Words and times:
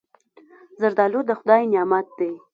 زردالو 0.81 1.21
د 1.25 1.31
خدای 1.39 1.61
نعمت 1.73 2.07
دی. 2.17 2.31